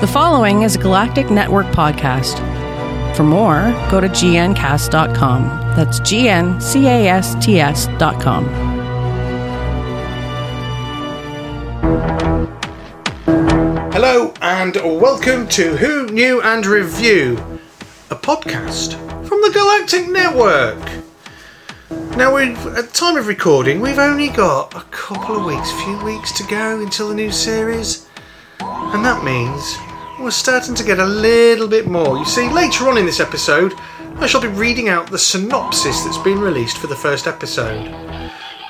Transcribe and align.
The 0.00 0.06
following 0.06 0.62
is 0.62 0.76
a 0.76 0.78
Galactic 0.78 1.28
Network 1.28 1.66
podcast. 1.72 2.36
For 3.16 3.24
more, 3.24 3.62
go 3.90 4.00
to 4.00 4.08
gncast.com. 4.08 5.42
That's 5.74 5.98
G-N-C-A-S-T-S.com. 5.98 8.44
Hello 13.92 14.32
and 14.40 14.76
welcome 14.76 15.48
to 15.48 15.76
Who 15.78 16.06
Knew 16.06 16.40
and 16.42 16.64
Review, 16.64 17.36
a 18.10 18.14
podcast 18.14 18.92
from 19.26 19.42
the 19.42 19.50
Galactic 19.52 20.08
Network. 20.08 20.78
Now, 22.16 22.36
at 22.36 22.94
time 22.94 23.16
of 23.16 23.26
recording, 23.26 23.80
we've 23.80 23.98
only 23.98 24.28
got 24.28 24.76
a 24.76 24.82
couple 24.92 25.38
of 25.38 25.44
weeks, 25.44 25.72
few 25.82 25.98
weeks 26.04 26.30
to 26.38 26.44
go 26.44 26.80
until 26.80 27.08
the 27.08 27.16
new 27.16 27.32
series, 27.32 28.06
and 28.60 29.04
that 29.04 29.24
means 29.24 29.76
we're 30.20 30.30
starting 30.32 30.74
to 30.74 30.84
get 30.84 30.98
a 30.98 31.06
little 31.06 31.68
bit 31.68 31.86
more. 31.86 32.18
You 32.18 32.24
see, 32.24 32.48
later 32.48 32.88
on 32.88 32.98
in 32.98 33.06
this 33.06 33.20
episode, 33.20 33.72
I 34.16 34.26
shall 34.26 34.40
be 34.40 34.48
reading 34.48 34.88
out 34.88 35.10
the 35.10 35.18
synopsis 35.18 36.02
that's 36.02 36.18
been 36.18 36.40
released 36.40 36.78
for 36.78 36.88
the 36.88 36.96
first 36.96 37.26
episode. 37.26 37.86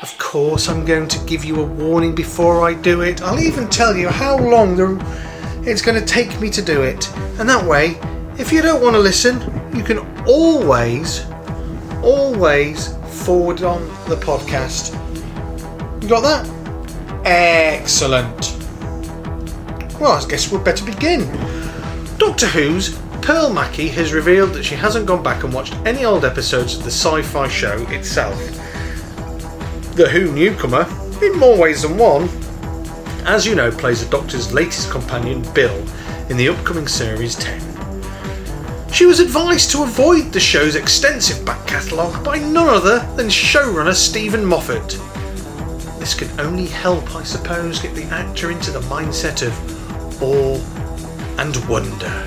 Of 0.03 0.17
course, 0.19 0.69
I'm 0.69 0.85
going 0.85 1.09
to 1.09 1.19
give 1.25 1.45
you 1.45 1.61
a 1.61 1.65
warning 1.65 2.15
before 2.15 2.69
I 2.69 2.75
do 2.75 3.01
it. 3.01 3.23
I'll 3.23 3.41
even 3.41 3.69
tell 3.69 3.97
you 3.97 4.09
how 4.09 4.39
long 4.39 4.77
the, 4.77 4.99
it's 5.69 5.81
going 5.81 5.99
to 5.99 6.07
take 6.07 6.39
me 6.39 6.51
to 6.51 6.61
do 6.61 6.83
it. 6.83 7.09
And 7.39 7.49
that 7.49 7.65
way, 7.65 7.99
if 8.39 8.53
you 8.53 8.61
don't 8.61 8.83
want 8.83 8.95
to 8.95 9.01
listen, 9.01 9.41
you 9.75 9.83
can 9.83 9.99
always, 10.27 11.25
always 12.03 12.95
forward 13.25 13.63
on 13.63 13.89
the 14.09 14.17
podcast. 14.17 14.93
You 16.03 16.09
got 16.09 16.21
that? 16.21 17.27
Excellent. 17.27 18.58
Well, 20.01 20.13
I 20.13 20.29
guess 20.29 20.53
we'd 20.53 20.63
better 20.63 20.85
begin. 20.85 21.27
Doctor 22.19 22.47
Who's 22.47 22.97
Pearl 23.21 23.53
Mackie 23.53 23.89
has 23.89 24.13
revealed 24.13 24.53
that 24.53 24.65
she 24.65 24.77
hasn't 24.77 25.07
gone 25.07 25.25
back 25.25 25.43
and 25.43 25.53
watched 25.53 25.75
any 25.85 26.05
old 26.05 26.25
episodes 26.25 26.77
of 26.77 26.85
the 26.85 26.91
sci 26.91 27.21
fi 27.23 27.49
show 27.49 27.85
itself. 27.89 28.39
The 29.97 30.09
Who 30.09 30.33
newcomer, 30.33 30.87
in 31.21 31.37
more 31.37 31.59
ways 31.59 31.83
than 31.83 31.99
one, 31.99 32.29
as 33.27 33.45
you 33.45 33.57
know, 33.57 33.73
plays 33.73 34.05
the 34.05 34.11
Doctor's 34.11 34.55
latest 34.55 34.89
companion, 34.89 35.43
Bill, 35.53 35.77
in 36.31 36.37
the 36.37 36.49
upcoming 36.49 36.87
series 36.87 37.35
10. 37.35 37.61
She 38.93 39.05
was 39.05 39.19
advised 39.19 39.73
to 39.73 39.83
avoid 39.83 40.33
the 40.33 40.39
show's 40.39 40.77
extensive 40.77 41.45
back 41.45 41.67
catalogue 41.67 42.25
by 42.25 42.39
none 42.39 42.69
other 42.69 43.01
than 43.17 43.27
showrunner 43.27 43.95
Steven 43.95 44.45
Moffat. 44.45 44.91
This 45.99 46.15
can 46.15 46.41
only 46.41 46.67
help, 46.67 47.17
I 47.17 47.25
suppose, 47.25 47.81
get 47.81 47.97
the 47.97 48.05
actor 48.05 48.53
into 48.53 48.71
the 48.71 48.81
mindset 48.83 49.45
of 49.45 49.78
awe 50.21 50.59
and 51.39 51.57
wonder. 51.69 52.27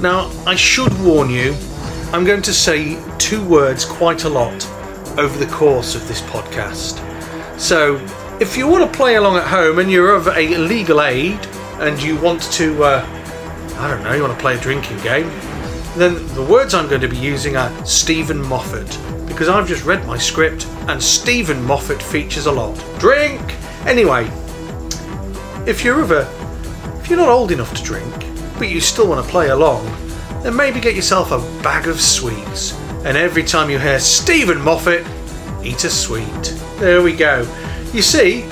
Now, 0.00 0.30
I 0.46 0.54
should 0.54 0.92
warn 1.02 1.30
you, 1.30 1.56
I'm 2.12 2.24
going 2.24 2.42
to 2.42 2.52
say 2.52 3.02
two 3.18 3.44
words 3.44 3.84
quite 3.84 4.24
a 4.24 4.28
lot 4.28 4.66
over 5.18 5.38
the 5.38 5.50
course 5.50 5.94
of 5.94 6.06
this 6.06 6.20
podcast. 6.22 7.00
So, 7.58 7.96
if 8.38 8.56
you 8.56 8.68
want 8.68 8.90
to 8.90 8.96
play 8.96 9.16
along 9.16 9.36
at 9.38 9.46
home 9.46 9.78
and 9.78 9.90
you're 9.90 10.14
of 10.14 10.28
a 10.28 10.56
legal 10.58 11.00
aid 11.00 11.38
and 11.80 12.00
you 12.02 12.16
want 12.20 12.42
to, 12.52 12.84
uh, 12.84 13.06
I 13.78 13.88
don't 13.88 14.02
know, 14.02 14.12
you 14.12 14.22
want 14.22 14.34
to 14.34 14.40
play 14.40 14.56
a 14.56 14.60
drinking 14.60 14.98
game, 14.98 15.28
then 15.96 16.26
the 16.34 16.42
words 16.42 16.74
I'm 16.74 16.88
going 16.88 17.00
to 17.00 17.08
be 17.08 17.16
using 17.16 17.56
are 17.56 17.86
Steven 17.86 18.40
Moffat 18.40 18.98
because 19.26 19.48
I've 19.48 19.66
just 19.66 19.84
read 19.84 20.06
my 20.06 20.18
script 20.18 20.66
and 20.88 21.02
Steven 21.02 21.62
Moffat 21.64 22.02
features 22.02 22.46
a 22.46 22.52
lot. 22.52 22.74
Drink! 22.98 23.40
Anyway, 23.86 24.30
if 25.66 25.84
you're 25.84 26.00
of 26.00 26.12
a, 26.12 26.28
if 27.00 27.10
you're 27.10 27.18
not 27.18 27.28
old 27.28 27.50
enough 27.50 27.74
to 27.74 27.82
drink, 27.82 28.14
but 28.58 28.68
you 28.68 28.80
still 28.80 29.08
want 29.08 29.24
to 29.24 29.30
play 29.30 29.48
along, 29.48 29.84
then 30.42 30.54
maybe 30.54 30.80
get 30.80 30.94
yourself 30.94 31.32
a 31.32 31.38
bag 31.62 31.88
of 31.88 32.00
sweets. 32.00 32.72
And 33.04 33.16
every 33.16 33.42
time 33.42 33.68
you 33.68 33.78
hear 33.78 33.98
Steven 33.98 34.60
Moffat, 34.60 35.04
eat 35.64 35.84
a 35.84 35.90
sweet. 35.90 36.42
There 36.78 37.02
we 37.02 37.12
go. 37.14 37.40
You 37.92 38.02
see, 38.02 38.48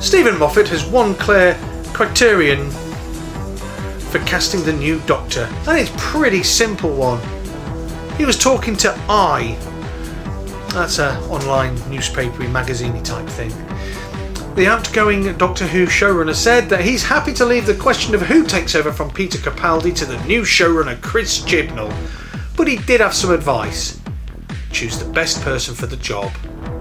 Steven 0.00 0.38
Moffat 0.38 0.68
has 0.68 0.84
one 0.84 1.14
clear 1.16 1.58
criterion 1.92 2.70
for 4.10 4.20
casting 4.20 4.62
the 4.62 4.72
new 4.72 5.00
Doctor, 5.00 5.48
and 5.66 5.78
it's 5.78 5.92
pretty 5.96 6.42
simple 6.42 6.94
one. 6.94 7.20
He 8.16 8.24
was 8.24 8.38
talking 8.38 8.76
to 8.76 8.94
I. 9.08 9.56
That's 10.74 10.98
a 10.98 11.18
online 11.28 11.74
newspapery 11.90 12.46
magazine 12.46 13.02
type 13.02 13.28
thing. 13.28 13.52
The 14.54 14.66
outgoing 14.66 15.34
Doctor 15.38 15.66
Who 15.66 15.86
showrunner 15.86 16.34
said 16.34 16.68
that 16.68 16.84
he's 16.84 17.02
happy 17.02 17.32
to 17.34 17.46
leave 17.46 17.64
the 17.64 17.74
question 17.74 18.14
of 18.14 18.20
who 18.20 18.44
takes 18.44 18.74
over 18.74 18.92
from 18.92 19.10
Peter 19.10 19.38
Capaldi 19.38 19.94
to 19.94 20.04
the 20.04 20.22
new 20.24 20.42
showrunner 20.42 21.00
Chris 21.00 21.40
Chibnall, 21.40 21.90
but 22.54 22.68
he 22.68 22.76
did 22.76 23.00
have 23.00 23.14
some 23.14 23.32
advice. 23.32 23.98
Choose 24.70 24.98
the 24.98 25.10
best 25.10 25.40
person 25.40 25.74
for 25.74 25.86
the 25.86 25.96
job, 25.96 26.30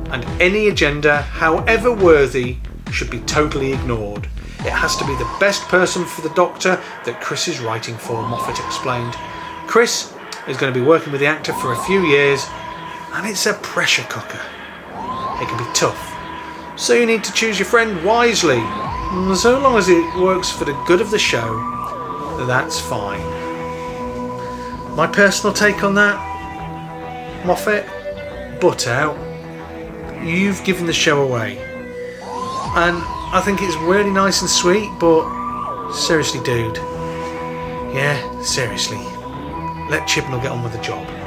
and 0.10 0.26
any 0.42 0.68
agenda, 0.68 1.22
however 1.22 1.94
worthy, 1.94 2.58
should 2.92 3.10
be 3.10 3.22
totally 3.22 3.72
ignored. 3.72 4.28
It 4.60 4.74
has 4.74 4.98
to 4.98 5.08
be 5.08 5.16
the 5.16 5.38
best 5.40 5.62
person 5.70 6.04
for 6.04 6.28
the 6.28 6.36
Doctor 6.36 6.78
that 7.06 7.22
Chris 7.22 7.48
is 7.48 7.62
writing 7.62 7.96
for, 7.96 8.22
Moffat 8.22 8.60
explained. 8.66 9.14
Chris 9.68 10.14
is 10.46 10.58
going 10.58 10.74
to 10.74 10.78
be 10.78 10.86
working 10.86 11.14
with 11.14 11.22
the 11.22 11.28
actor 11.28 11.54
for 11.54 11.72
a 11.72 11.84
few 11.86 12.06
years, 12.06 12.46
and 13.14 13.26
it's 13.26 13.46
a 13.46 13.54
pressure 13.54 14.06
cooker. 14.10 14.42
It 15.42 15.48
can 15.48 15.58
be 15.58 15.74
tough 15.74 16.11
so 16.82 16.96
you 16.96 17.06
need 17.06 17.24
to 17.24 17.32
choose 17.32 17.60
your 17.60 17.68
friend 17.68 18.04
wisely. 18.04 18.60
So 19.36 19.60
long 19.62 19.78
as 19.78 19.88
it 19.88 20.16
works 20.16 20.50
for 20.50 20.66
the 20.66 20.74
good 20.88 21.00
of 21.00 21.12
the 21.12 21.20
show, 21.20 21.48
that's 22.48 22.80
fine. 22.80 23.22
My 24.96 25.06
personal 25.06 25.54
take 25.54 25.84
on 25.84 25.94
that, 25.94 26.18
Moffat, 27.46 27.86
butt 28.60 28.88
out. 28.88 29.16
You've 30.26 30.64
given 30.64 30.88
the 30.88 30.94
show 30.94 31.22
away. 31.22 31.60
And 32.76 32.98
I 33.32 33.44
think 33.46 33.62
it's 33.62 33.76
really 33.78 34.10
nice 34.10 34.42
and 34.42 34.50
sweet, 34.50 34.90
but 35.00 35.92
seriously, 35.92 36.42
dude. 36.44 36.78
Yeah, 37.94 38.42
seriously. 38.42 38.98
Let 39.88 40.08
Chibnall 40.08 40.42
get 40.42 40.52
on 40.52 40.64
with 40.64 40.74
the 40.74 40.82
job. 40.82 41.21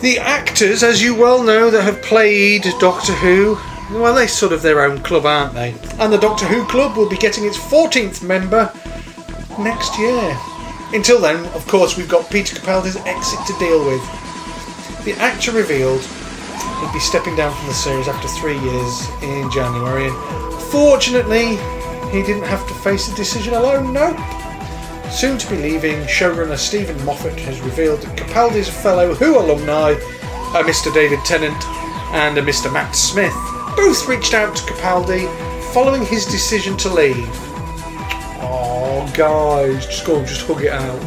The 0.00 0.18
actors, 0.20 0.84
as 0.84 1.02
you 1.02 1.14
well 1.14 1.42
know, 1.42 1.70
that 1.70 1.82
have 1.82 2.00
played 2.02 2.62
Doctor 2.78 3.12
Who, 3.14 3.58
well, 3.90 4.14
they're 4.14 4.28
sort 4.28 4.52
of 4.52 4.62
their 4.62 4.84
own 4.84 5.02
club, 5.02 5.26
aren't 5.26 5.54
they? 5.54 5.74
And 5.98 6.12
the 6.12 6.18
Doctor 6.18 6.46
Who 6.46 6.64
Club 6.66 6.96
will 6.96 7.08
be 7.08 7.16
getting 7.16 7.44
its 7.44 7.58
14th 7.58 8.22
member 8.22 8.72
next 9.58 9.98
year. 9.98 10.38
Until 10.92 11.20
then, 11.20 11.44
of 11.46 11.66
course, 11.66 11.96
we've 11.96 12.08
got 12.08 12.30
Peter 12.30 12.54
Capaldi's 12.54 12.96
exit 12.96 13.40
to 13.46 13.58
deal 13.58 13.84
with. 13.84 14.00
The 15.04 15.14
actor 15.18 15.50
revealed 15.50 16.00
he'd 16.00 16.92
be 16.92 17.00
stepping 17.00 17.34
down 17.34 17.52
from 17.56 17.66
the 17.66 17.74
series 17.74 18.06
after 18.06 18.28
three 18.28 18.58
years 18.58 19.08
in 19.22 19.50
January, 19.50 20.10
fortunately, 20.70 21.56
he 22.12 22.22
didn't 22.22 22.44
have 22.44 22.66
to 22.68 22.74
face 22.74 23.08
the 23.08 23.16
decision 23.16 23.54
alone, 23.54 23.92
no. 23.92 24.14
Soon 25.10 25.38
to 25.38 25.50
be 25.50 25.56
leaving, 25.56 25.96
showrunner 26.02 26.56
Steven 26.56 27.02
Moffat 27.04 27.38
has 27.40 27.60
revealed 27.62 28.02
that 28.02 28.16
Capaldi's 28.16 28.68
fellow 28.68 29.14
Who 29.14 29.38
alumni, 29.38 29.92
a 29.92 30.62
Mr. 30.62 30.92
David 30.92 31.18
Tennant 31.24 31.64
and 32.12 32.38
a 32.38 32.42
Mr. 32.42 32.72
Matt 32.72 32.94
Smith, 32.94 33.34
both 33.74 34.06
reached 34.06 34.34
out 34.34 34.54
to 34.54 34.62
Capaldi 34.64 35.26
following 35.72 36.04
his 36.04 36.24
decision 36.26 36.76
to 36.78 36.88
leave. 36.88 37.28
Oh, 38.40 39.10
guys, 39.14 39.86
just 39.86 40.06
go 40.06 40.18
and 40.18 40.26
just 40.26 40.46
hug 40.46 40.62
it 40.62 40.72
out. 40.72 41.00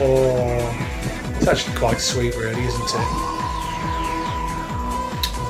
Oh, 0.00 1.34
it's 1.36 1.46
actually 1.46 1.76
quite 1.76 2.00
sweet, 2.00 2.34
really, 2.36 2.64
isn't 2.64 2.94
it? 2.94 3.37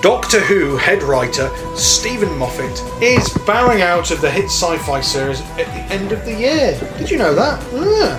Doctor 0.00 0.38
Who 0.38 0.76
head 0.76 1.02
writer 1.02 1.50
Steven 1.74 2.38
Moffat 2.38 3.02
is 3.02 3.36
bowing 3.44 3.82
out 3.82 4.12
of 4.12 4.20
the 4.20 4.30
hit 4.30 4.44
sci 4.44 4.78
fi 4.78 5.00
series 5.00 5.40
at 5.40 5.66
the 5.66 5.92
end 5.92 6.12
of 6.12 6.24
the 6.24 6.32
year. 6.32 6.78
Did 6.98 7.10
you 7.10 7.18
know 7.18 7.34
that? 7.34 7.60
Yeah. 7.72 8.16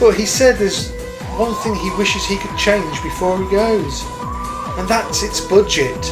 But 0.00 0.16
he 0.16 0.26
said 0.26 0.56
there's 0.56 0.90
one 1.36 1.54
thing 1.62 1.76
he 1.76 1.90
wishes 1.96 2.24
he 2.24 2.36
could 2.36 2.56
change 2.58 3.00
before 3.04 3.40
he 3.40 3.48
goes, 3.48 4.02
and 4.76 4.88
that's 4.88 5.22
its 5.22 5.40
budget. 5.40 6.02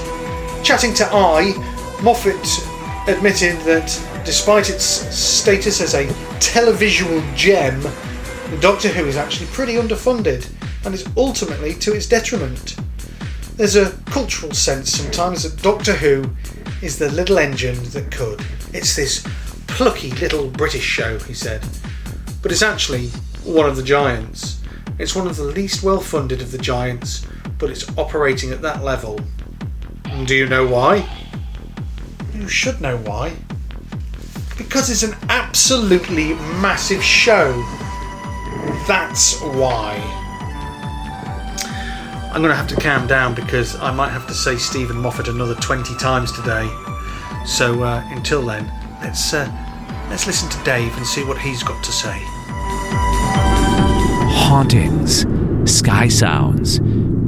Chatting 0.63 0.95
to 0.95 1.07
I, 1.07 1.53
Moffat 2.01 2.37
admitted 3.09 3.59
that 3.63 3.89
despite 4.25 4.71
its 4.71 4.85
status 4.85 5.81
as 5.81 5.95
a 5.95 6.07
televisual 6.39 7.21
gem, 7.35 7.83
Doctor 8.61 8.89
Who 8.89 9.05
is 9.07 9.17
actually 9.17 9.47
pretty 9.47 9.75
underfunded 9.75 10.49
and 10.85 10.95
is 10.95 11.05
ultimately 11.17 11.75
to 11.75 11.93
its 11.93 12.07
detriment. 12.07 12.77
There's 13.57 13.77
a 13.77 13.91
cultural 14.07 14.55
sense 14.55 14.91
sometimes 14.91 15.43
that 15.43 15.63
Doctor 15.63 15.93
Who 15.93 16.25
is 16.81 16.99
the 16.99 17.11
little 17.11 17.39
engine 17.39 17.83
that 17.91 18.11
could. 18.11 18.45
It's 18.73 18.97
this 18.97 19.27
plucky 19.67 20.11
little 20.13 20.49
British 20.49 20.85
show, 20.85 21.19
he 21.19 21.35
said. 21.35 21.63
But 22.41 22.51
it's 22.51 22.63
actually 22.63 23.09
one 23.45 23.69
of 23.69 23.77
the 23.77 23.83
giants. 23.83 24.61
It's 24.99 25.15
one 25.15 25.27
of 25.27 25.37
the 25.37 25.45
least 25.45 25.83
well 25.83 26.01
funded 26.01 26.41
of 26.41 26.51
the 26.51 26.59
giants, 26.59 27.27
but 27.59 27.71
it's 27.71 27.87
operating 27.99 28.53
at 28.53 28.63
that 28.63 28.83
level. 28.83 29.21
And 30.07 30.27
do 30.27 30.35
you 30.35 30.49
know 30.49 30.67
why? 30.67 31.09
You 32.35 32.49
should 32.49 32.81
know 32.81 32.97
why. 32.99 33.35
Because 34.57 34.91
it's 34.91 35.03
an 35.03 35.17
absolutely 35.29 36.35
massive 36.61 37.03
show. 37.03 37.53
That's 38.87 39.41
why. 39.41 40.22
I'm 42.33 42.41
going 42.41 42.51
to 42.51 42.57
have 42.57 42.69
to 42.69 42.77
calm 42.77 43.07
down 43.07 43.35
because 43.35 43.77
I 43.77 43.93
might 43.93 44.09
have 44.09 44.27
to 44.27 44.33
say 44.33 44.57
Steven 44.57 44.97
Moffat 44.97 45.29
another 45.29 45.55
20 45.57 45.95
times 45.97 46.33
today. 46.33 46.67
So 47.45 47.83
uh, 47.83 48.03
until 48.07 48.41
then, 48.41 48.73
let's 49.03 49.35
uh, 49.35 49.47
let's 50.09 50.27
listen 50.27 50.49
to 50.49 50.65
Dave 50.65 50.97
and 50.97 51.07
see 51.07 51.25
what 51.25 51.37
he's 51.37 51.63
got 51.63 51.85
to 51.85 51.93
say. 51.93 52.23
Hauntings, 54.49 55.27
sky 55.71 56.09
sounds, 56.09 56.81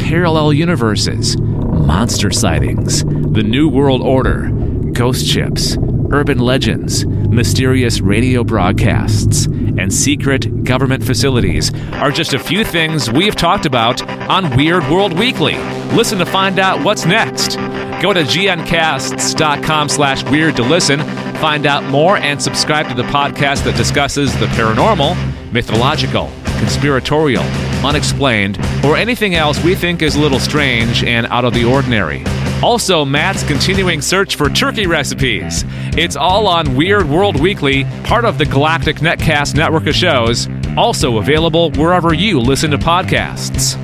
parallel 0.02 0.54
universes, 0.54 1.36
monster 1.38 2.30
sightings, 2.30 3.04
the 3.04 3.42
New 3.42 3.68
World 3.68 4.00
Order, 4.00 4.48
ghost 4.92 5.26
ships, 5.26 5.76
urban 6.12 6.38
legends, 6.38 7.04
mysterious 7.34 8.00
radio 8.00 8.44
broadcasts, 8.44 9.46
and 9.46 9.92
secret 9.92 10.64
government 10.64 11.04
facilities 11.04 11.74
are 11.94 12.10
just 12.10 12.32
a 12.32 12.38
few 12.38 12.64
things 12.64 13.10
we've 13.10 13.34
talked 13.34 13.66
about 13.66 14.00
on 14.30 14.56
Weird 14.56 14.88
World 14.88 15.18
Weekly. 15.18 15.56
Listen 15.94 16.18
to 16.18 16.26
find 16.26 16.58
out 16.58 16.84
what's 16.84 17.04
next. 17.04 17.56
Go 18.00 18.12
to 18.12 18.22
gncasts.com 18.22 19.88
slash 19.88 20.22
weird 20.24 20.56
to 20.56 20.62
listen, 20.62 21.00
find 21.38 21.66
out 21.66 21.84
more, 21.84 22.16
and 22.16 22.40
subscribe 22.40 22.88
to 22.88 22.94
the 22.94 23.02
podcast 23.04 23.64
that 23.64 23.76
discusses 23.76 24.32
the 24.38 24.46
paranormal, 24.46 25.16
mythological, 25.52 26.30
conspiratorial, 26.58 27.44
unexplained, 27.84 28.58
or 28.84 28.96
anything 28.96 29.34
else 29.34 29.62
we 29.62 29.74
think 29.74 30.02
is 30.02 30.14
a 30.14 30.20
little 30.20 30.40
strange 30.40 31.02
and 31.04 31.26
out 31.26 31.44
of 31.44 31.52
the 31.52 31.64
ordinary. 31.64 32.22
Also, 32.64 33.04
Matt's 33.04 33.42
continuing 33.42 34.00
search 34.00 34.36
for 34.36 34.48
turkey 34.48 34.86
recipes. 34.86 35.66
It's 35.98 36.16
all 36.16 36.46
on 36.46 36.74
Weird 36.74 37.06
World 37.06 37.38
Weekly, 37.38 37.84
part 38.04 38.24
of 38.24 38.38
the 38.38 38.46
Galactic 38.46 38.96
Netcast 38.96 39.54
network 39.54 39.86
of 39.86 39.94
shows, 39.94 40.48
also 40.74 41.18
available 41.18 41.72
wherever 41.72 42.14
you 42.14 42.40
listen 42.40 42.70
to 42.70 42.78
podcasts. 42.78 43.74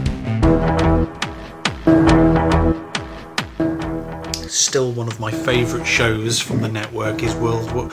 Still 4.49 4.93
one 4.93 5.09
of 5.09 5.21
my 5.21 5.31
favourite 5.31 5.85
shows 5.85 6.41
from 6.41 6.63
the 6.63 6.69
network 6.69 7.23
is 7.23 7.35
World 7.35 7.93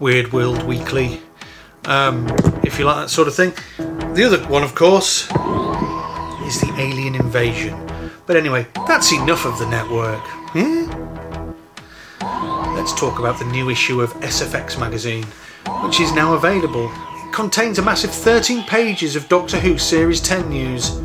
Weird 0.00 0.34
World 0.34 0.64
Weekly. 0.64 1.22
Um, 1.86 2.26
if 2.62 2.78
you 2.78 2.84
like 2.84 2.96
that 2.96 3.08
sort 3.08 3.26
of 3.26 3.34
thing. 3.34 3.54
The 4.12 4.24
other 4.24 4.46
one, 4.48 4.62
of 4.62 4.74
course, 4.74 5.22
is 5.22 6.60
the 6.60 6.74
Alien 6.76 7.14
Invasion. 7.14 7.95
But 8.26 8.36
anyway, 8.36 8.66
that's 8.88 9.12
enough 9.12 9.44
of 9.44 9.58
the 9.58 9.66
network. 9.66 10.20
Hmm? 10.50 10.90
Let's 12.74 12.92
talk 12.92 13.20
about 13.20 13.38
the 13.38 13.44
new 13.44 13.70
issue 13.70 14.00
of 14.00 14.12
SFX 14.14 14.78
magazine, 14.80 15.24
which 15.84 16.00
is 16.00 16.12
now 16.12 16.34
available. 16.34 16.90
It 16.92 17.32
contains 17.32 17.78
a 17.78 17.82
massive 17.82 18.10
13 18.10 18.64
pages 18.64 19.14
of 19.14 19.28
Doctor 19.28 19.60
Who 19.60 19.78
Series 19.78 20.20
10 20.20 20.48
news. 20.48 21.00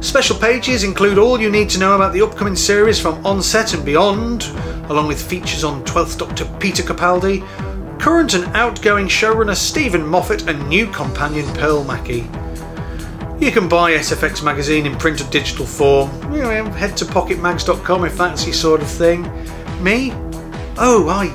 Special 0.00 0.36
pages 0.38 0.84
include 0.84 1.18
all 1.18 1.40
you 1.40 1.50
need 1.50 1.68
to 1.70 1.80
know 1.80 1.96
about 1.96 2.12
the 2.12 2.22
upcoming 2.22 2.54
series 2.54 3.00
from 3.00 3.26
onset 3.26 3.74
and 3.74 3.84
beyond, 3.84 4.44
along 4.90 5.08
with 5.08 5.20
features 5.20 5.64
on 5.64 5.84
12th 5.84 6.18
Doctor 6.18 6.44
Peter 6.60 6.84
Capaldi, 6.84 7.40
current 7.98 8.34
and 8.34 8.44
outgoing 8.54 9.08
showrunner 9.08 9.56
Steven 9.56 10.06
Moffat, 10.06 10.48
and 10.48 10.68
new 10.68 10.86
companion 10.92 11.52
Pearl 11.54 11.82
Mackie. 11.82 12.30
You 13.40 13.52
can 13.52 13.68
buy 13.68 13.92
SFX 13.92 14.42
magazine 14.42 14.84
in 14.84 14.96
print 14.96 15.20
or 15.20 15.30
digital 15.30 15.64
form. 15.64 16.10
You 16.32 16.42
know, 16.42 16.64
head 16.70 16.96
to 16.96 17.04
pocketmags.com 17.04 18.04
if 18.04 18.18
that's 18.18 18.44
your 18.44 18.52
sort 18.52 18.82
of 18.82 18.88
thing. 18.88 19.22
Me? 19.80 20.10
Oh, 20.76 21.06
I 21.08 21.28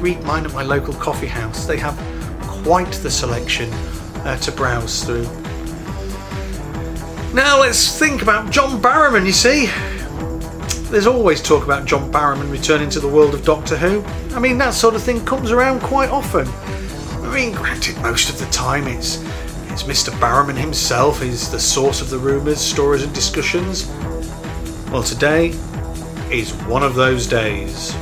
read 0.00 0.20
mine 0.24 0.46
at 0.46 0.52
my 0.52 0.64
local 0.64 0.94
coffee 0.94 1.28
house. 1.28 1.64
They 1.64 1.76
have 1.78 1.96
quite 2.42 2.90
the 2.90 3.10
selection 3.10 3.72
uh, 4.24 4.36
to 4.38 4.50
browse 4.50 5.04
through. 5.04 5.26
Now 7.32 7.60
let's 7.60 7.96
think 7.96 8.22
about 8.22 8.50
John 8.50 8.82
Barrowman, 8.82 9.24
you 9.24 9.32
see. 9.32 9.66
There's 10.90 11.06
always 11.06 11.40
talk 11.40 11.62
about 11.62 11.84
John 11.84 12.10
Barrowman 12.10 12.50
returning 12.50 12.90
to 12.90 12.98
the 12.98 13.08
world 13.08 13.32
of 13.34 13.44
Doctor 13.44 13.76
Who. 13.76 14.02
I 14.34 14.40
mean, 14.40 14.58
that 14.58 14.74
sort 14.74 14.96
of 14.96 15.04
thing 15.04 15.24
comes 15.24 15.52
around 15.52 15.82
quite 15.82 16.08
often. 16.10 16.48
I 17.24 17.32
mean, 17.32 17.54
granted, 17.54 17.96
most 17.98 18.28
of 18.28 18.40
the 18.40 18.46
time 18.46 18.88
it's 18.88 19.22
Mr. 19.84 20.10
Barrowman 20.18 20.56
himself 20.56 21.22
is 21.22 21.50
the 21.50 21.58
source 21.58 22.00
of 22.00 22.10
the 22.10 22.18
rumours, 22.18 22.60
stories, 22.60 23.02
and 23.02 23.14
discussions. 23.14 23.86
Well, 24.90 25.02
today 25.02 25.48
is 26.30 26.52
one 26.66 26.82
of 26.82 26.94
those 26.94 27.26
days. 27.26 27.94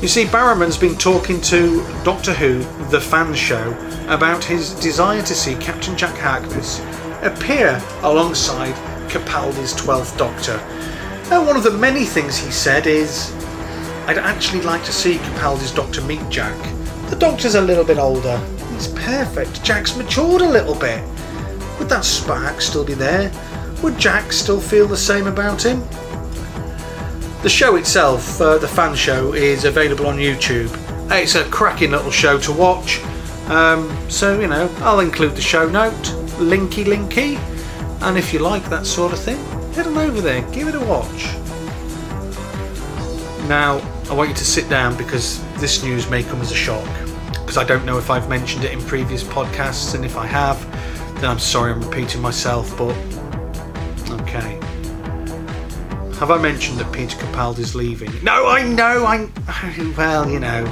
You 0.00 0.08
see, 0.08 0.24
Barrowman's 0.24 0.78
been 0.78 0.96
talking 0.96 1.40
to 1.42 1.84
Doctor 2.04 2.32
Who, 2.32 2.58
the 2.90 3.00
fan 3.00 3.34
show, 3.34 3.76
about 4.08 4.42
his 4.42 4.74
desire 4.74 5.22
to 5.22 5.34
see 5.34 5.54
Captain 5.56 5.96
Jack 5.96 6.16
Harkness 6.16 6.80
appear 7.22 7.82
alongside 8.02 8.74
Capaldi's 9.10 9.74
12th 9.74 10.16
Doctor. 10.16 10.56
Now, 11.28 11.44
one 11.44 11.56
of 11.56 11.64
the 11.64 11.70
many 11.70 12.04
things 12.04 12.38
he 12.38 12.50
said 12.50 12.86
is, 12.86 13.32
I'd 14.06 14.18
actually 14.18 14.62
like 14.62 14.84
to 14.84 14.92
see 14.92 15.16
Capaldi's 15.16 15.72
Doctor 15.72 16.00
meet 16.02 16.26
Jack. 16.28 16.56
The 17.10 17.16
Doctor's 17.16 17.56
a 17.56 17.60
little 17.60 17.84
bit 17.84 17.98
older, 17.98 18.40
it's 18.80 18.88
perfect. 19.04 19.62
Jack's 19.62 19.94
matured 19.94 20.40
a 20.40 20.48
little 20.48 20.74
bit. 20.74 21.04
Would 21.78 21.90
that 21.90 22.02
spark 22.02 22.62
still 22.62 22.82
be 22.82 22.94
there? 22.94 23.30
Would 23.82 23.98
Jack 23.98 24.32
still 24.32 24.58
feel 24.58 24.88
the 24.88 24.96
same 24.96 25.26
about 25.26 25.62
him? 25.62 25.80
The 27.42 27.50
show 27.50 27.76
itself, 27.76 28.40
uh, 28.40 28.56
the 28.56 28.68
fan 28.68 28.94
show, 28.94 29.34
is 29.34 29.66
available 29.66 30.06
on 30.06 30.16
YouTube. 30.16 30.70
It's 31.10 31.34
a 31.34 31.44
cracking 31.50 31.90
little 31.90 32.10
show 32.10 32.38
to 32.38 32.52
watch. 32.52 33.02
Um, 33.48 33.94
so, 34.08 34.40
you 34.40 34.46
know, 34.46 34.74
I'll 34.78 35.00
include 35.00 35.36
the 35.36 35.42
show 35.42 35.68
note, 35.68 35.92
linky 36.38 36.84
linky, 36.84 37.36
and 38.00 38.16
if 38.16 38.32
you 38.32 38.38
like 38.38 38.64
that 38.70 38.86
sort 38.86 39.12
of 39.12 39.18
thing, 39.18 39.44
head 39.74 39.88
on 39.88 39.98
over 39.98 40.22
there, 40.22 40.40
give 40.52 40.68
it 40.68 40.74
a 40.74 40.80
watch. 40.80 41.34
Now, 43.46 43.78
I 44.08 44.14
want 44.14 44.30
you 44.30 44.36
to 44.36 44.44
sit 44.44 44.70
down 44.70 44.96
because 44.96 45.38
this 45.56 45.82
news 45.82 46.08
may 46.08 46.22
come 46.22 46.40
as 46.40 46.50
a 46.50 46.54
shock 46.54 46.88
because 47.50 47.64
I 47.64 47.66
don't 47.66 47.84
know 47.84 47.98
if 47.98 48.10
I've 48.10 48.28
mentioned 48.28 48.62
it 48.62 48.70
in 48.70 48.80
previous 48.82 49.24
podcasts, 49.24 49.96
and 49.96 50.04
if 50.04 50.16
I 50.16 50.24
have, 50.24 50.56
then 51.16 51.24
I'm 51.24 51.40
sorry 51.40 51.72
I'm 51.72 51.82
repeating 51.82 52.22
myself, 52.22 52.78
but 52.78 52.94
okay. 54.20 54.52
Have 56.20 56.30
I 56.30 56.38
mentioned 56.40 56.78
that 56.78 56.92
Peter 56.92 57.16
Capaldi's 57.16 57.74
leaving? 57.74 58.12
No, 58.22 58.46
I 58.46 58.62
know, 58.62 59.04
I'm. 59.04 59.32
Well, 59.96 60.30
you 60.30 60.38
know. 60.38 60.64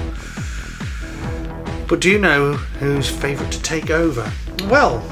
But 1.89 1.99
do 1.99 2.13
you 2.13 2.21
know 2.21 2.53
who's 2.53 3.11
favourite 3.11 3.51
to 3.51 3.61
take 3.61 3.91
over? 3.91 4.33
Well, 4.67 5.03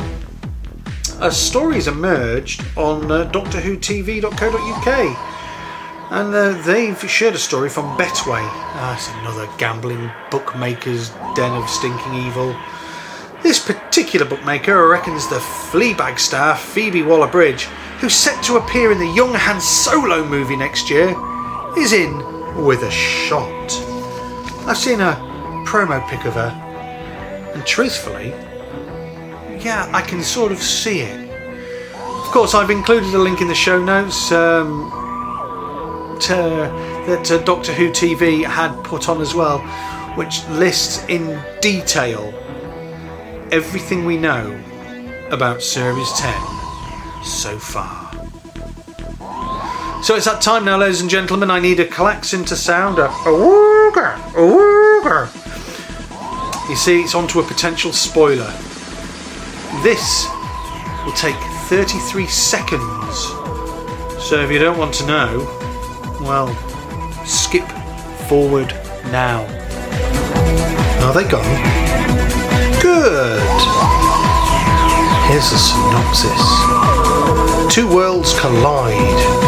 a 1.20 1.32
story's 1.32 1.88
emerged 1.88 2.64
on 2.76 3.10
uh, 3.10 3.28
DoctorWhoTV.co.uk 3.32 5.35
and 6.10 6.34
uh, 6.34 6.52
they've 6.62 6.98
shared 7.10 7.34
a 7.34 7.38
story 7.38 7.68
from 7.68 7.96
Betway. 7.96 8.44
It's 8.94 9.08
another 9.20 9.48
gambling 9.58 10.10
bookmaker's 10.30 11.10
den 11.34 11.52
of 11.52 11.68
stinking 11.68 12.14
evil. 12.14 12.56
This 13.42 13.64
particular 13.64 14.26
bookmaker 14.26 14.88
reckons 14.88 15.28
the 15.28 15.36
Fleabag 15.36 16.18
star 16.18 16.56
Phoebe 16.56 17.02
Waller 17.02 17.28
Bridge, 17.28 17.64
who's 18.00 18.14
set 18.14 18.42
to 18.44 18.56
appear 18.56 18.92
in 18.92 18.98
the 18.98 19.12
Young 19.14 19.34
Han 19.34 19.60
Solo 19.60 20.24
movie 20.24 20.56
next 20.56 20.90
year, 20.90 21.14
is 21.76 21.92
in 21.92 22.16
with 22.64 22.82
a 22.82 22.90
shot. 22.90 23.72
I've 24.66 24.78
seen 24.78 25.00
a 25.00 25.14
promo 25.66 26.06
pic 26.08 26.24
of 26.24 26.34
her, 26.34 26.50
and 27.54 27.64
truthfully, 27.66 28.30
yeah, 29.62 29.90
I 29.92 30.02
can 30.02 30.22
sort 30.22 30.52
of 30.52 30.58
see 30.58 31.00
it. 31.00 31.30
Of 31.94 32.32
course, 32.32 32.54
I've 32.54 32.70
included 32.70 33.14
a 33.14 33.18
link 33.18 33.40
in 33.40 33.48
the 33.48 33.54
show 33.54 33.82
notes. 33.82 34.32
Um, 34.32 34.90
uh, 36.30 36.68
that 37.06 37.30
uh, 37.30 37.38
Doctor 37.44 37.72
Who 37.72 37.90
TV 37.90 38.44
had 38.44 38.72
put 38.82 39.08
on 39.08 39.20
as 39.20 39.34
well, 39.34 39.58
which 40.16 40.46
lists 40.48 41.04
in 41.08 41.40
detail 41.60 42.32
everything 43.52 44.04
we 44.04 44.16
know 44.16 44.60
about 45.30 45.62
Series 45.62 46.12
10 46.12 46.32
so 47.24 47.58
far. 47.58 48.12
So 50.02 50.14
it's 50.14 50.26
that 50.26 50.40
time 50.40 50.64
now, 50.64 50.78
ladies 50.78 51.00
and 51.00 51.10
gentlemen. 51.10 51.50
I 51.50 51.58
need 51.58 51.80
a 51.80 51.86
klaxon 51.86 52.44
to 52.44 52.56
sound 52.56 52.98
a. 52.98 53.08
You 56.68 56.76
see, 56.76 57.00
it's 57.00 57.14
onto 57.14 57.40
a 57.40 57.42
potential 57.42 57.92
spoiler. 57.92 58.52
This 59.82 60.26
will 61.04 61.12
take 61.12 61.36
33 61.68 62.26
seconds. 62.26 63.26
So 64.22 64.42
if 64.42 64.50
you 64.50 64.58
don't 64.58 64.78
want 64.78 64.94
to 64.94 65.06
know, 65.06 65.55
well, 66.20 66.48
skip 67.24 67.66
forward 68.28 68.72
now. 69.10 69.42
Are 71.04 71.14
they 71.14 71.28
gone? 71.28 71.44
Good. 72.80 73.42
Here's 75.28 75.52
a 75.52 75.58
synopsis. 75.58 76.42
Two 77.72 77.88
worlds 77.92 78.38
collide 78.40 78.94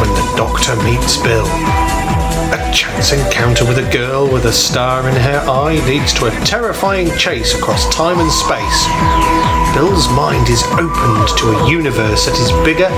when 0.01 0.11
the 0.11 0.35
Doctor 0.37 0.77
meets 0.83 1.17
Bill. 1.17 1.47
A 1.47 2.71
chance 2.73 3.13
encounter 3.13 3.65
with 3.65 3.79
a 3.79 3.91
girl 3.93 4.31
with 4.33 4.47
a 4.47 4.53
star 4.53 5.09
in 5.09 5.17
her 5.17 5.39
eye 5.49 5.85
leads 5.87 6.13
to 6.15 6.27
a 6.27 6.45
terrifying 6.45 7.15
chase 7.17 7.55
across 7.55 7.89
time 7.95 8.19
and 8.19 8.31
space. 8.31 9.58
Bill's 9.79 10.09
mind 10.09 10.49
is 10.49 10.65
opened 10.73 11.29
to 11.39 11.51
a 11.51 11.71
universe 11.71 12.27
that 12.27 12.35
is 12.35 12.51
bigger 12.67 12.89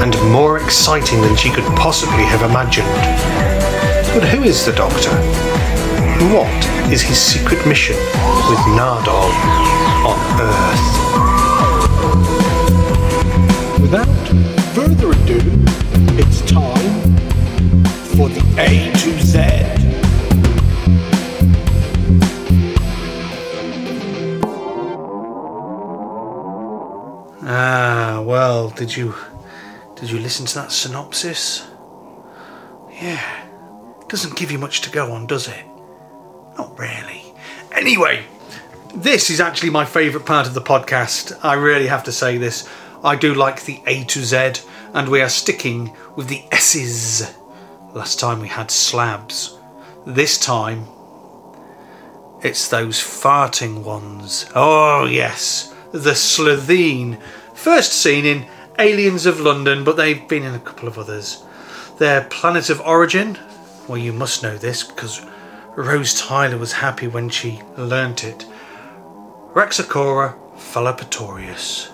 and 0.00 0.16
more 0.32 0.56
exciting 0.56 1.20
than 1.20 1.36
she 1.36 1.50
could 1.50 1.66
possibly 1.76 2.24
have 2.24 2.40
imagined. 2.40 2.88
But 4.14 4.24
who 4.26 4.42
is 4.44 4.64
the 4.64 4.72
Doctor? 4.72 5.10
What 6.32 6.48
is 6.90 7.02
his 7.02 7.18
secret 7.18 7.66
mission 7.66 7.94
with 8.48 8.58
Nardole 8.72 9.34
on 10.08 10.16
Earth? 10.40 10.86
Without 13.78 14.08
further 14.72 15.10
ado, 15.10 15.40
it's 16.16 16.40
time 16.50 17.16
for 18.16 18.30
the 18.30 18.40
A 18.56 18.90
to 18.96 19.09
did 28.80 28.96
you 28.96 29.14
did 29.94 30.10
you 30.10 30.18
listen 30.18 30.46
to 30.46 30.54
that 30.54 30.72
synopsis? 30.72 31.68
Yeah. 32.90 33.22
Doesn't 34.08 34.36
give 34.36 34.50
you 34.50 34.58
much 34.58 34.80
to 34.80 34.90
go 34.90 35.12
on, 35.12 35.26
does 35.26 35.48
it? 35.48 35.66
Not 36.56 36.78
really. 36.78 37.34
Anyway, 37.72 38.24
this 38.94 39.28
is 39.28 39.38
actually 39.38 39.68
my 39.68 39.84
favourite 39.84 40.24
part 40.24 40.46
of 40.46 40.54
the 40.54 40.62
podcast. 40.62 41.38
I 41.42 41.54
really 41.54 41.88
have 41.88 42.04
to 42.04 42.12
say 42.12 42.38
this. 42.38 42.66
I 43.04 43.16
do 43.16 43.34
like 43.34 43.64
the 43.64 43.82
A 43.86 44.04
to 44.04 44.24
Z, 44.24 44.62
and 44.94 45.10
we 45.10 45.20
are 45.20 45.28
sticking 45.28 45.94
with 46.16 46.28
the 46.28 46.42
S's. 46.50 47.36
Last 47.92 48.18
time 48.18 48.40
we 48.40 48.48
had 48.48 48.70
slabs. 48.70 49.58
This 50.06 50.38
time, 50.38 50.86
it's 52.42 52.68
those 52.68 52.98
farting 52.98 53.82
ones. 53.82 54.46
Oh, 54.54 55.04
yes, 55.04 55.74
the 55.92 56.12
Slitheen. 56.12 57.20
First 57.52 57.92
seen 57.92 58.24
in 58.24 58.46
Aliens 58.80 59.26
of 59.26 59.40
London, 59.40 59.84
but 59.84 59.98
they've 59.98 60.26
been 60.26 60.42
in 60.42 60.54
a 60.54 60.58
couple 60.58 60.88
of 60.88 60.98
others. 60.98 61.44
Their 61.98 62.24
planet 62.24 62.70
of 62.70 62.80
origin, 62.80 63.38
well, 63.86 63.98
you 63.98 64.12
must 64.12 64.42
know 64.42 64.56
this 64.56 64.82
because 64.82 65.20
Rose 65.76 66.18
Tyler 66.18 66.56
was 66.56 66.72
happy 66.72 67.06
when 67.06 67.28
she 67.28 67.60
learnt 67.76 68.24
it. 68.24 68.46
Raxacora 69.52 70.34
fallopatorius. 70.56 71.90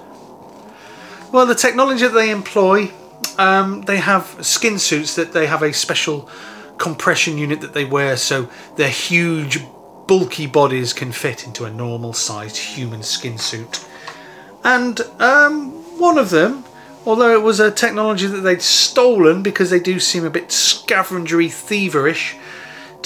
Well, 1.33 1.47
the 1.47 1.57
technology 1.57 2.05
that 2.05 2.15
they 2.15 2.31
employ, 2.31 2.93
um, 3.37 3.83
they 3.83 3.97
have 3.97 4.47
skin 4.47 4.79
suits 4.79 5.17
that 5.17 5.33
they 5.33 5.47
have 5.49 5.65
a 5.65 5.73
special 5.73 6.29
compression 6.79 7.37
unit 7.37 7.61
that 7.63 7.75
they 7.75 7.85
wear 7.85 8.17
so 8.17 8.49
their 8.77 8.91
huge, 8.91 9.59
bulky 10.07 10.47
bodies 10.47 10.93
can 10.93 11.11
fit 11.11 11.47
into 11.47 11.65
a 11.65 11.71
normal 11.71 12.13
sized 12.13 12.57
human 12.57 13.03
skin 13.03 13.39
suit. 13.39 13.85
And 14.63 15.01
um, 15.19 15.73
one 15.99 16.19
of 16.19 16.31
them, 16.31 16.65
although 17.07 17.33
it 17.33 17.43
was 17.43 17.61
a 17.61 17.71
technology 17.71 18.27
that 18.27 18.41
they'd 18.41 18.61
stolen 18.61 19.43
because 19.43 19.71
they 19.71 19.81
do 19.81 19.99
seem 19.99 20.25
a 20.25 20.31
bit 20.31 20.49
scavengery 20.49 21.47
thieverish, 21.47 22.37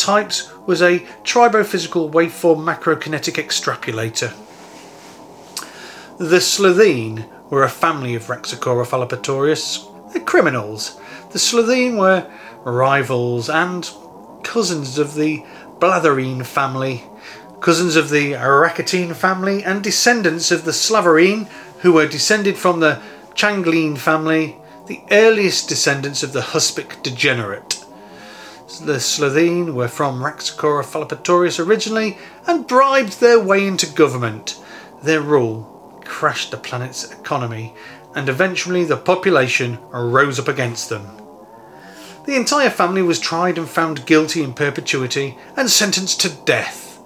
Types 0.01 0.51
was 0.67 0.81
a 0.81 1.01
tribophysical 1.25 2.11
waveform 2.11 2.65
macrokinetic 2.65 3.35
extrapolator. 3.35 4.33
The 6.17 6.39
Slitheen 6.39 7.29
were 7.51 7.65
a 7.65 7.69
family 7.69 8.15
of 8.15 8.25
Raxacoricofallapatorius. 8.25 10.13
They're 10.13 10.23
criminals. 10.23 10.99
The 11.33 11.39
Slitheen 11.39 11.99
were 11.99 12.31
rivals 12.65 13.51
and 13.51 13.91
cousins 14.43 14.97
of 14.97 15.15
the 15.15 15.45
Blathereen 15.79 16.47
family, 16.47 17.05
cousins 17.61 17.95
of 17.95 18.09
the 18.09 18.33
Rakatine 18.33 19.15
family, 19.15 19.63
and 19.63 19.85
descendants 19.85 20.51
of 20.51 20.65
the 20.65 20.73
Slaverine, 20.73 21.47
who 21.81 21.93
were 21.93 22.07
descended 22.07 22.57
from 22.57 22.81
the 22.81 23.03
Changleen 23.35 23.97
family, 23.97 24.57
the 24.87 25.01
earliest 25.11 25.69
descendants 25.69 26.23
of 26.23 26.33
the 26.33 26.41
Huspic 26.41 27.03
degenerate. 27.03 27.85
The 28.83 28.99
Slitheen 28.99 29.75
were 29.75 29.89
from 29.89 30.21
Raxacoricofallapatorius 30.21 31.65
originally 31.65 32.19
and 32.47 32.67
bribed 32.67 33.21
their 33.21 33.39
way 33.39 33.67
into 33.67 33.87
government. 33.93 34.59
Their 35.03 35.21
rule 35.21 36.01
crashed 36.05 36.51
the 36.51 36.57
planet's 36.57 37.11
economy, 37.11 37.75
and 38.15 38.29
eventually 38.29 38.85
the 38.85 38.97
population 38.97 39.79
rose 39.93 40.39
up 40.39 40.49
against 40.49 40.89
them. 40.89 41.07
The 42.27 42.37
entire 42.37 42.71
family 42.71 43.03
was 43.03 43.19
tried 43.19 43.59
and 43.59 43.69
found 43.69 44.07
guilty 44.07 44.43
in 44.43 44.53
perpetuity 44.53 45.39
and 45.57 45.71
sentenced 45.71 46.21
to 46.23 46.29
death. 46.29 47.01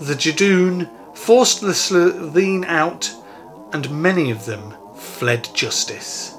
The 0.00 0.14
Judoon 0.14 0.90
forced 1.14 1.60
the 1.60 1.74
Slitheen 1.74 2.64
out, 2.64 3.10
and 3.72 3.90
many 3.90 4.30
of 4.30 4.44
them 4.46 4.74
fled 5.06 5.48
justice. 5.54 6.36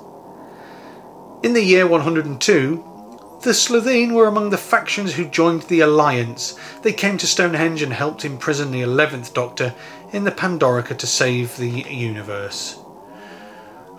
In 1.43 1.53
the 1.53 1.63
year 1.63 1.87
102, 1.87 3.39
the 3.43 3.51
Slitheen 3.51 4.13
were 4.13 4.27
among 4.27 4.49
the 4.49 4.57
factions 4.57 5.13
who 5.13 5.25
joined 5.25 5.61
the 5.63 5.81
Alliance. 5.81 6.57
They 6.81 6.91
came 6.91 7.17
to 7.19 7.27
Stonehenge 7.27 7.81
and 7.81 7.93
helped 7.93 8.25
imprison 8.25 8.71
the 8.71 8.81
11th 8.81 9.33
Doctor 9.33 9.73
in 10.11 10.23
the 10.23 10.31
Pandorica 10.31 10.97
to 10.97 11.07
save 11.07 11.55
the 11.57 11.69
universe. 11.69 12.79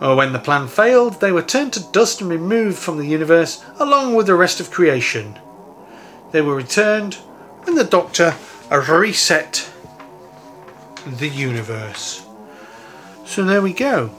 Oh, 0.00 0.16
when 0.16 0.32
the 0.32 0.38
plan 0.38 0.68
failed, 0.68 1.20
they 1.20 1.32
were 1.32 1.42
turned 1.42 1.72
to 1.74 1.92
dust 1.92 2.20
and 2.20 2.30
removed 2.30 2.78
from 2.78 2.98
the 2.98 3.06
universe 3.06 3.64
along 3.78 4.14
with 4.14 4.26
the 4.26 4.34
rest 4.34 4.60
of 4.60 4.70
creation. 4.70 5.38
They 6.30 6.42
were 6.42 6.54
returned 6.54 7.14
when 7.62 7.74
the 7.74 7.84
Doctor 7.84 8.34
reset 8.70 9.70
the 11.06 11.28
universe. 11.28 12.26
So 13.24 13.44
there 13.44 13.62
we 13.62 13.72
go. 13.72 14.10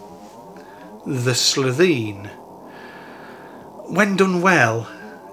The 1.10 1.32
Slitheen. 1.32 2.30
When 3.88 4.16
done 4.16 4.44
well, 4.44 4.88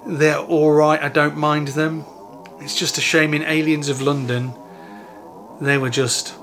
they're 0.06 0.38
alright, 0.38 1.02
I 1.02 1.10
don't 1.10 1.36
mind 1.36 1.68
them. 1.68 2.06
It's 2.60 2.74
just 2.74 2.96
a 2.96 3.02
shame 3.02 3.34
in 3.34 3.42
Aliens 3.42 3.90
of 3.90 4.00
London, 4.00 4.54
they 5.60 5.76
were 5.76 5.90
just 5.90 6.34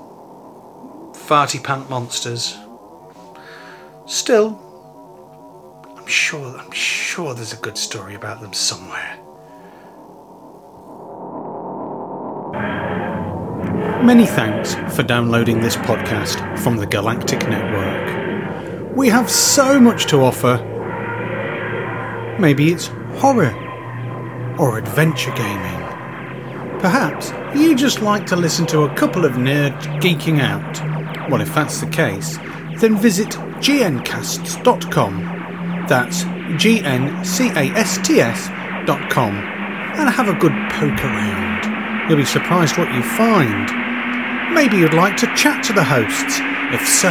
farty 1.14 1.60
pant 1.60 1.90
monsters. 1.90 2.56
Still, 4.06 4.56
I'm 5.96 6.06
sure 6.06 6.56
I'm 6.56 6.70
sure 6.70 7.34
there's 7.34 7.52
a 7.52 7.56
good 7.56 7.76
story 7.76 8.14
about 8.14 8.40
them 8.40 8.52
somewhere. 8.52 9.18
Many 14.04 14.26
thanks 14.26 14.76
for 14.94 15.02
downloading 15.02 15.60
this 15.60 15.74
podcast 15.74 16.56
from 16.60 16.76
the 16.76 16.86
Galactic 16.86 17.40
Network. 17.48 18.23
We 18.94 19.08
have 19.08 19.28
so 19.28 19.80
much 19.80 20.06
to 20.06 20.18
offer. 20.18 20.56
Maybe 22.38 22.70
it's 22.72 22.86
horror 23.16 23.52
or 24.56 24.78
adventure 24.78 25.32
gaming. 25.32 25.80
Perhaps 26.78 27.32
you 27.58 27.74
just 27.74 28.02
like 28.02 28.24
to 28.26 28.36
listen 28.36 28.66
to 28.66 28.82
a 28.82 28.94
couple 28.94 29.24
of 29.24 29.32
nerds 29.32 29.82
geeking 30.00 30.40
out. 30.40 30.80
Well, 31.28 31.40
if 31.40 31.52
that's 31.52 31.80
the 31.80 31.88
case, 31.88 32.38
then 32.78 32.96
visit 32.96 33.30
gncasts.com. 33.58 35.18
That's 35.88 36.24
G 36.56 36.80
N 36.84 37.24
C 37.24 37.48
A 37.48 37.70
S 37.74 37.98
T 38.06 38.20
S.com 38.20 39.34
and 39.34 40.08
have 40.08 40.28
a 40.28 40.34
good 40.34 40.52
poke 40.70 41.04
around. 41.04 42.08
You'll 42.08 42.18
be 42.18 42.24
surprised 42.24 42.78
what 42.78 42.94
you 42.94 43.02
find. 43.02 44.54
Maybe 44.54 44.76
you'd 44.76 44.94
like 44.94 45.16
to 45.16 45.34
chat 45.34 45.64
to 45.64 45.72
the 45.72 45.82
hosts. 45.82 46.53
If 46.72 46.86
so, 46.88 47.10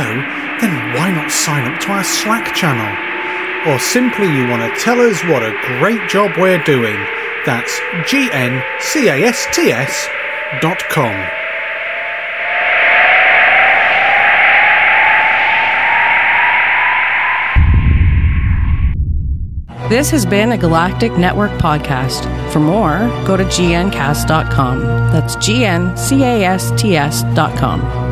then 0.62 0.94
why 0.96 1.12
not 1.12 1.30
sign 1.32 1.72
up 1.72 1.80
to 1.82 1.92
our 1.92 2.04
Slack 2.04 2.56
channel? 2.56 2.92
Or 3.72 3.80
simply 3.80 4.28
you 4.28 4.48
want 4.48 4.62
to 4.62 4.80
tell 4.80 5.00
us 5.00 5.24
what 5.24 5.44
a 5.44 5.58
great 5.80 6.10
job 6.10 6.38
we're 6.38 6.64
doing. 6.64 6.98
That's 7.46 7.80
gncasts.com. 8.10 8.64
This 19.90 20.10
has 20.10 20.26
been 20.26 20.54
a 20.54 20.58
Galactic 20.58 21.18
Network 21.18 21.52
podcast. 21.60 22.24
For 22.52 22.60
more, 22.60 23.00
go 23.28 23.38
to 23.38 23.44
gncast.com. 23.44 24.80
That's 24.82 25.36
G 25.36 25.66
N 25.66 25.96
C 25.96 26.24
A 26.24 26.46
S 26.46 26.72
T 26.82 26.96
S.com. 26.98 28.03